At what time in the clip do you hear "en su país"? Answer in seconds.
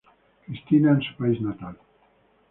0.93-1.39